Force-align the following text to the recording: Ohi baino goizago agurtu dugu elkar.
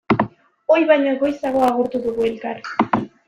Ohi 0.75 0.87
baino 0.91 1.13
goizago 1.25 1.63
agurtu 1.67 2.03
dugu 2.09 2.27
elkar. 2.31 2.63